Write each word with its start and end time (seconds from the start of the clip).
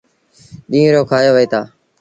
ڏيٚݩهݩ 0.71 0.93
رو 0.93 1.01
کآيو 1.11 1.31
وهيٚتآ۔ 1.35 1.59